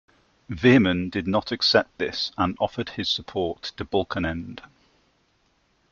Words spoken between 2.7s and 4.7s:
his support to Balkenende.